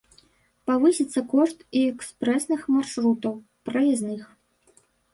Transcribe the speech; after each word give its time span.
Павысіцца 0.71 1.19
кошт 1.33 1.61
і 1.81 1.85
экспрэсных 1.93 2.67
маршрутаў, 2.79 3.33
праязных. 3.71 4.21